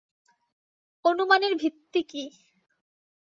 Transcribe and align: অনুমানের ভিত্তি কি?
অনুমানের 1.05 1.53
ভিত্তি 1.55 2.01
কি? 2.09 2.23